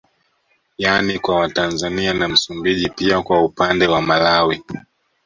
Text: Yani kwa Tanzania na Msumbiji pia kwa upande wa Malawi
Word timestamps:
Yani 0.77 1.19
kwa 1.19 1.49
Tanzania 1.49 2.13
na 2.13 2.27
Msumbiji 2.27 2.89
pia 2.89 3.21
kwa 3.21 3.43
upande 3.45 3.87
wa 3.87 4.01
Malawi 4.01 4.63